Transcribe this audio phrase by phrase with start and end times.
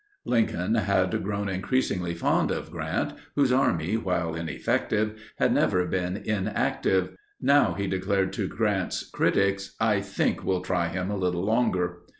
[0.25, 7.15] Lincoln had grown increasingly fond of Grant, whose army, while ineffective, had never been inactive.
[7.39, 11.99] Now he declared to Grant's critics, "I think we'll try him a little longer."